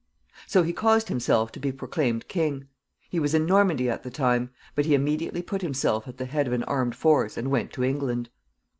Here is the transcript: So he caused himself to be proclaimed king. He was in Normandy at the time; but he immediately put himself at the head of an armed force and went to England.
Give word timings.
So 0.47 0.63
he 0.63 0.73
caused 0.73 1.09
himself 1.09 1.51
to 1.51 1.59
be 1.59 1.71
proclaimed 1.71 2.27
king. 2.27 2.65
He 3.11 3.19
was 3.19 3.35
in 3.35 3.45
Normandy 3.45 3.87
at 3.87 4.01
the 4.01 4.09
time; 4.09 4.49
but 4.73 4.87
he 4.87 4.95
immediately 4.95 5.43
put 5.43 5.61
himself 5.61 6.07
at 6.07 6.17
the 6.17 6.25
head 6.25 6.47
of 6.47 6.53
an 6.53 6.63
armed 6.63 6.95
force 6.95 7.37
and 7.37 7.51
went 7.51 7.71
to 7.73 7.83
England. 7.83 8.29